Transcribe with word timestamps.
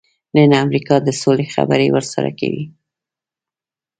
نن 0.35 0.51
امریکا 0.63 0.95
د 1.03 1.09
سولې 1.21 1.45
خبرې 1.55 1.87
ورسره 1.91 2.29
کوي. 2.39 2.63